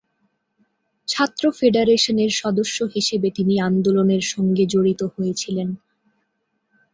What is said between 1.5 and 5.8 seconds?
ফেডারেশনের সদস্য হিসেবে তিনি আন্দোলনের সঙ্গে জড়িত হয়েছিলেন।